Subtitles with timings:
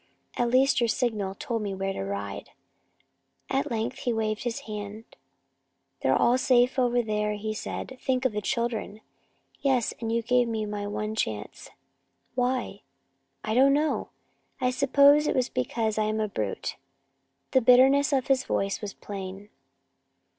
[0.35, 2.49] At least your signal told me where to ride."
[3.51, 5.03] At length he waved his hand.
[6.01, 7.97] "They're safe over there," said he.
[7.97, 9.01] "Think of the children!"
[9.59, 11.69] "Yes, and you gave me my one chance.
[12.33, 12.81] Why?"
[13.43, 14.09] "I don't know.
[14.59, 16.77] I suppose it was because I am a brute!"
[17.51, 19.49] The bitterness of his voice was plain.